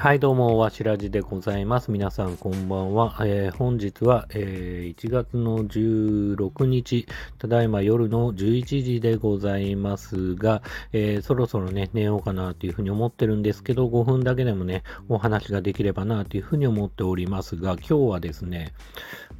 [0.00, 1.90] はい、どうも、わしらじでございます。
[1.90, 3.16] 皆さん、こんばんは。
[3.22, 7.08] えー本日は、えー1月の16日、
[7.40, 18.74] ただいま夜の11時でございますが、えーそろそろね、寝ようかなというふうに思ってるんですけど、5分だけでもね、お話ができればなというふうに思っておりますが、今日はですね、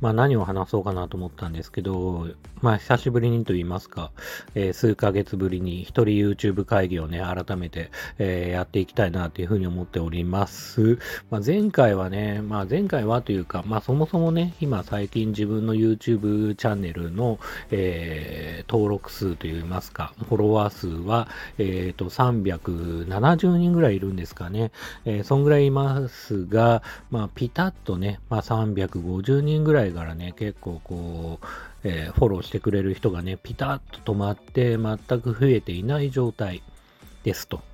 [0.00, 2.26] まあ何を話そうかなと思ったんですけど、
[2.62, 4.10] まあ久しぶりにと言いますか、
[4.56, 10.47] え数ヶ月ぶりに一人 YouTube 会議をね、改めて、えやっていきたいなというふうに思っております。
[11.30, 17.38] まあ、前回はね、まあ、前回はというか、まあ、そもそもね、今最近自分の YouTube チャンネルの、
[17.70, 24.70] えー登録数といいますか、フォロワー数は、えっ、と、370人ぐらいいるんですかね。
[25.04, 31.46] えーそんぐらいいますが、まあ、ピタッとね、まあ、350人ぐらいからね、結構こう、
[31.84, 36.62] えーフォローしてくれる人がね、ピタッと止まって、全く増えていない状態
[37.24, 37.67] ですと。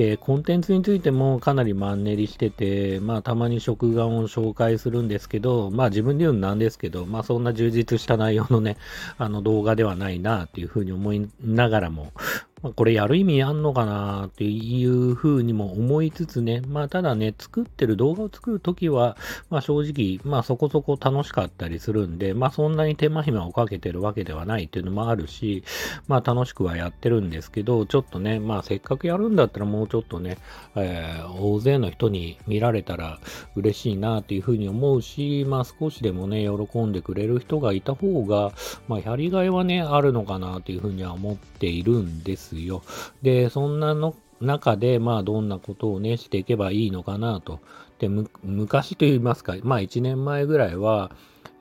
[0.00, 8.78] で、コンテンツについてもかなりマンネリしてて、まあたまに食玩を紹介するんですけど、まあ自分で言うのなんですけど、まあそんな充実した内容のね、
[9.18, 12.14] あの動画ではないなっていうふうに思いながらも、
[12.62, 19.16] まあ、これやる意味あんのかなっていうふうにも思いつつね、まあただね、作ってる動画を作るときは、
[19.48, 25.64] まあ正直、まあそこそこ楽しかったりするんで、まあそんなに手間暇をかけてるわけではないっていうのもあるし、
[26.06, 30.36] まあ楽しくはやってるんですけど、ちょっとね、まあせっかくやるんだったらもうちょっとね、
[30.74, 33.18] えー大勢の人に見られたら
[33.56, 38.52] 嬉しいなっていうふうに思うし、まあ少しでもね、喜んでくれる人がいた方が、
[38.88, 42.82] まあやりがいはね、あるのかなっていうふうには思っているんですよ。
[43.22, 47.60] で、そんなの中で、まあどんなことをね、していけばいいのかなと。
[47.98, 48.08] で、
[48.42, 51.10] 昔と言いますか、まあ1年前ぐらいは、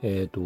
[0.02, 0.42] えっ、と、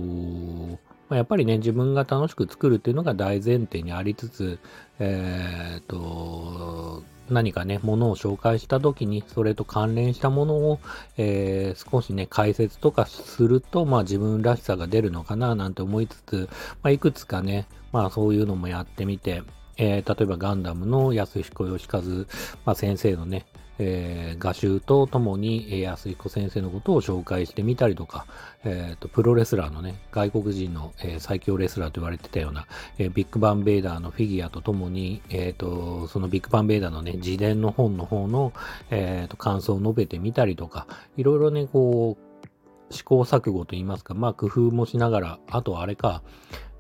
[1.14, 4.60] やっぱりね、自分が楽しく作るっていうのが大前提にありつつ、
[5.00, 10.80] えっ、と、何かね、ものを紹介したときに、それと関連したものを、
[11.18, 16.50] えー少しね、解説とかすると、まあ自分らしさが出るのかななんて思いつつ、
[16.82, 19.44] まあいくつかね、まあそういうのもやってみて、
[19.78, 22.02] えー例えばガンダムの安彦義和、
[22.66, 23.46] まあ、先生のね、
[23.80, 28.26] えー画集とともに、え安彦先生のことを紹介してみたりとか、
[28.64, 32.68] えーと、プロレスラーのね、外国人の、えー最強レスラーと言われてたような、
[32.98, 38.54] えービッグバンベイダーのフィギュアとともに、えーと、そのビッグバンベイダーのね、自伝の本の方の、
[38.90, 42.34] えーと、感想を述べてみたりとか、いろいろね、こう、
[42.94, 46.22] 試行錯誤と言いますか、まあ工夫もしながら、あとあれか、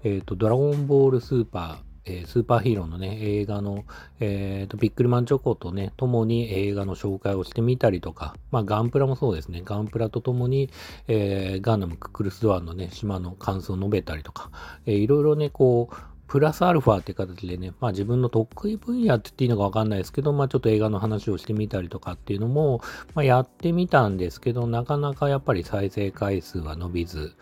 [0.03, 3.85] えっ、と、ドラゴンボールスーパー、えースーパーヒーローのね、映画の、
[4.19, 10.69] えっ、と、ビックリマンチョコとね、ともに映画の紹介をしてみたりとか、まあ、ガンプラもそうですね、ガンプラとともに、
[11.07, 14.51] えーガンダムククルスドアンのね、島の感想を述べたりとか、
[14.85, 15.95] えーいろいろね、こう、
[16.27, 22.81] プラスアルファって形でね、まあ自分の得意分野って言っていいのかわかんないですけど、まあちょっと映画の話をしてみたりとかっていうのも、
[23.13, 27.35] まあやってみたんですけど、なかなかやっぱり再生回数は伸びず、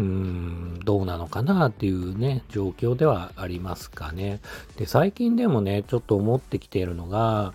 [0.00, 4.40] うーん、どうなのかなっていうね、状況ではありますかね。
[4.76, 7.52] で、最近でもね、ちょっと思ってきているのが、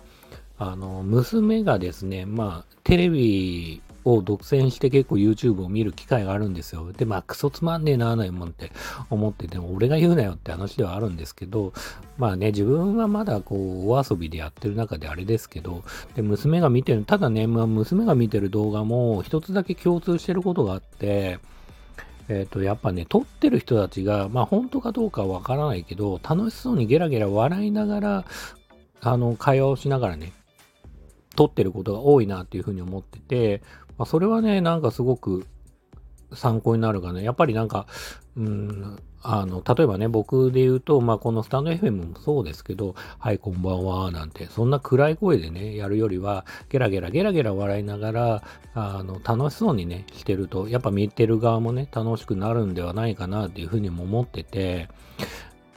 [0.58, 6.92] あの、娘がですね、まあ、テレビを独占して結構 YouTube を見る機会があるんですよ。
[6.92, 8.70] で、まあ、クソつまんねえな、ないもんって
[9.10, 11.72] 思ってても、俺が言うなよって話ではあるんですけど、
[12.16, 15.82] まあね、自分はまだこう、お遊びでやってる中であれですけど、
[16.14, 21.40] で、娘が見てる、ただね、まあ、娘が見てる動画も一つだけ共通してることがあって、
[22.28, 28.24] えっ、と、やっぱね、撮ってる人たちが、まあ本当かどうかはわからないけど、楽しそうにゲラゲラ笑いながら、
[29.00, 30.32] あの、会話をしながらね、
[31.36, 33.62] 撮ってることが多いなっていうふうに思ってて、
[33.98, 35.46] まあ、それはね、なんかすごく
[36.32, 37.20] 参考になるかな。
[37.20, 37.86] やっぱりなんか、
[38.36, 38.98] うん、
[39.28, 48.42] あの、例えばね、僕で言うと、まあ、このスタンド FM もそうですけど、はい、こんばんは、なんて、そんな暗い声でね、やるよりは、ゲラゲラゲラゲラ笑いながら、
[48.74, 54.88] あの、楽しそうにね、してると、やっぱ見てる側もね、楽しくなるんではないかなっていうふうにも思ってて、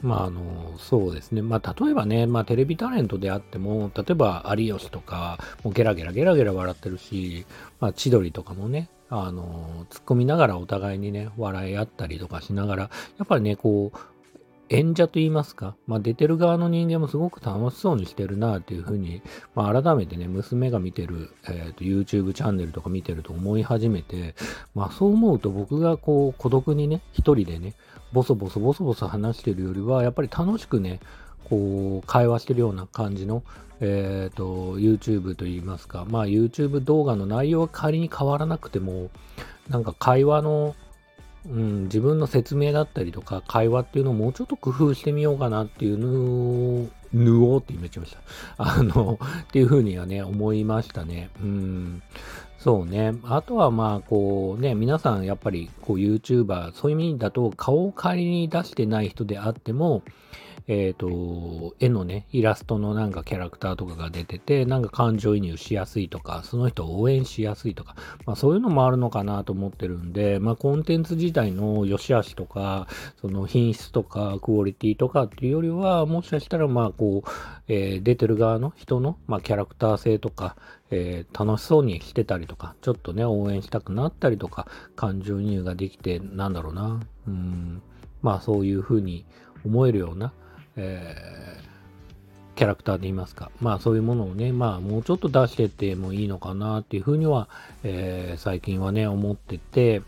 [0.00, 1.42] まあ、あの、そうですね。
[1.42, 7.46] まあ、例えばね、まあ、テレビタレントであっても、例えば、有吉とか、もうゲラゲラゲラゲラ笑ってるし、
[7.80, 12.82] まあ、千鳥とかもね、あの、突っ込みながらお互いにね、笑い合ったりとかしながら、
[13.18, 13.98] やっぱりね、こう、
[14.70, 19.20] 演者と言いますか、まあ、出てる側の人間もすごく楽しそうにしてるなっていうふうに、
[19.56, 24.36] まあ、改めてね、娘が見てる、えーと、YouTube チャンネルとか見てると思い始めて、
[24.76, 27.74] まあ、そう思うと僕がこう、孤独にね、一人でね、
[28.12, 31.00] ボソボソボソボソ話してるよりは、やっぱり楽しくね、
[31.48, 33.42] こう、会話してるような感じの、
[33.80, 39.10] えっ、と、YouTube と言いますか、まあ YouTube 動画の内容は仮に変わらなくても、
[39.68, 40.76] なんか会話の、
[41.46, 48.20] うん、自分の説明だったりとか会話っていうのをもうちょっと工夫してみようかなっていうのをぬおって言っちゃいました。
[48.58, 51.30] あの、っていうふうにはね、思いましたね。
[51.42, 52.02] うん。
[52.58, 53.14] そうね。
[53.24, 60.02] あとはまあ、こうね、皆さんやっぱりこう YouTuber、そういう意味だと顔を仮に出してない人であっても、
[60.66, 67.96] えっ、ー、と、絵のね、イラストのなんかキャラクターとかが出てて、なんか感情移入しやすいとか、その人を応援しやすいとか、
[68.26, 72.86] まあそういうのもあるのかなと思ってるんで、まあコンテンツ自体の良し悪しとか、
[73.20, 77.30] その品質とかクオリティとかっていうよりは、もしかしたらまあこう、
[77.68, 80.56] えー、出てる側の人の、まあ、キャラクター性とか、
[80.90, 84.66] えー、楽しそうにしてたりとか、ちょっとね、応援したくなったりとか、
[84.96, 87.82] 感情移入ができて、なんだろうな、うん、
[88.22, 89.24] まあそういうふうに
[89.64, 90.32] 思えるような、
[90.80, 93.50] えー、キャラクターで言いますか。
[93.60, 97.48] まあそういうものをね、まあもうちょっと出してってもいいのかなっていうふうには、
[97.84, 100.02] えー、最近はね、思ってて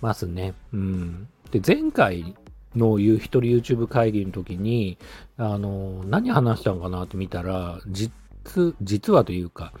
[0.00, 0.54] ますね。
[0.72, 1.28] うん。
[1.50, 2.36] で、前回
[2.76, 4.98] の一人 YouTube 会議の時に、
[5.36, 8.12] あの、何話したのかなって見たら、実、
[8.80, 9.72] 実はというか、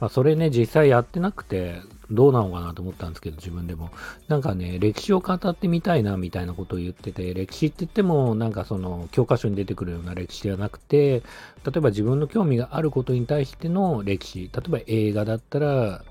[0.00, 3.90] まあそれね、実際やってなくて、どうなのかなと思ったんですけど、自分でも。
[4.28, 11.22] なんかね、歴史を語ってみたいな、みたいなことを言ってて、歴史って言っても、なんかその、教科書に出てくるような歴史ではなくて、
[11.64, 16.04] 例えば自分の興味があることに対しての歴史、例えば映画だったら、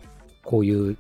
[0.44, 0.98] こういう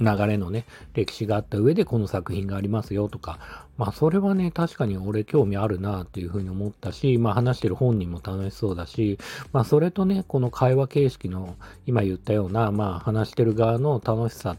[0.00, 0.64] 流れのね、
[0.94, 3.38] 歴史があった上でこの作品がありますよとか、
[3.76, 9.18] まあそれはね、確かに俺興味あるなっていうふうに思ったし、まあ話してる本人も楽しそうだし、
[9.52, 11.56] まあそれとね、この会話形式の
[11.86, 14.56] 今言ったような、まあ話してる側の楽しさ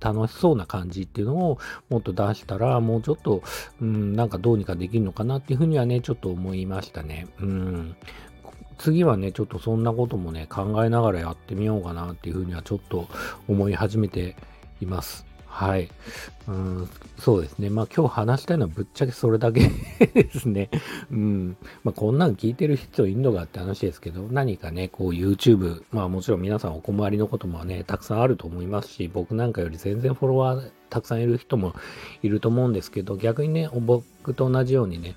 [0.00, 1.58] 楽しそうな感じっていうのを
[1.88, 3.42] もっと出したら、もうちょっと、
[3.80, 7.28] うん、なんかどうにかできるのかなっていうふうにはね、ちょっと思いましたね。
[7.40, 7.96] うん。
[8.78, 13.06] 次はね、ちょっとそんなこともね、考えながらやってみようかなっていうふうにはちょっと
[13.46, 14.34] 思い始めて
[14.82, 15.32] います。
[15.52, 15.90] はい。
[16.48, 16.88] うん、
[17.18, 17.68] そうですね。
[17.68, 19.70] まあ今日話したいのはぶっちゃけそれだけ
[20.14, 20.70] ですね。
[21.12, 21.56] うん。
[21.84, 31.74] まあこんなん聞いてる人いんのかって話ですけど、何かね、こう YouTube、まあもちろん皆さんお困りのこともね、たくさんあると思いますし、僕なんかより全然フォロワーたくさんいる人も
[32.22, 35.16] いると思うんですけど、逆にね、僕と同じようにね、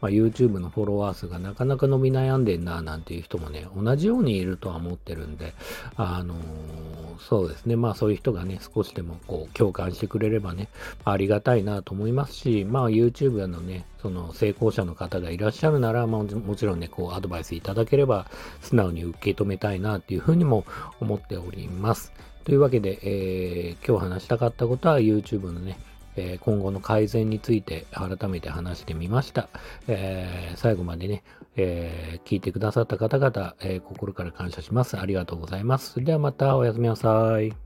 [0.00, 5.54] まあ、YouTube のフォロワー数がなかなか伸び悩んでんな、なんていう人もね、同じようにいるとは思ってるんで、
[5.96, 6.38] あのー、
[7.18, 10.68] そうですね、まあそういう人がね、少しでもこう共感してくれればね、
[11.04, 18.26] ありがたいなと思いますし、まあ YouTube のね、その成功者の方がいらっしゃるなら、まあもちろんね、こうアドバイスいただければ、
[18.60, 20.64] 素直に受け止めたいなっていうふうにも
[21.00, 22.12] 思っております。
[22.44, 25.78] というわけで、えー、今日話したかったことは YouTube のね、
[26.16, 29.48] え今後の改善について改めて話してみました。
[29.86, 31.22] えー、最後までね、
[31.56, 34.98] えー、聞いてくださった方々、え、心から感謝します。
[34.98, 36.02] ありがとうございます。
[36.02, 37.65] ではまたおやすみなさい。